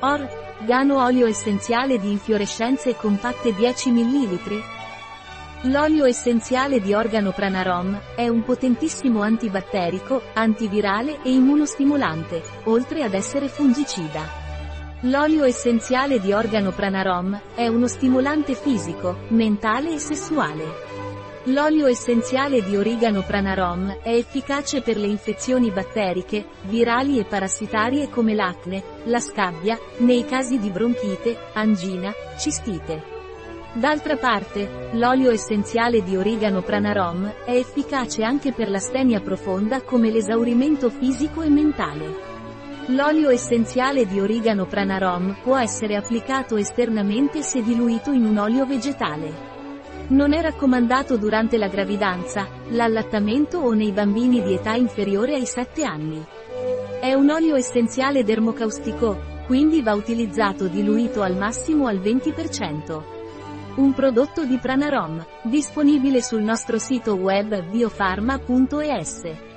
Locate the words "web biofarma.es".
67.14-69.55